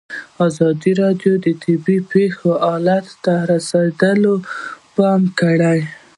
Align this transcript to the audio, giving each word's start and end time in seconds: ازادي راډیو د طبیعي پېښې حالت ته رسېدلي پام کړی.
ازادي 0.47 0.91
راډیو 1.01 1.33
د 1.45 1.47
طبیعي 1.63 1.99
پېښې 2.11 2.51
حالت 2.63 3.07
ته 3.23 3.33
رسېدلي 3.51 4.35
پام 4.95 5.21
کړی. 5.39 5.79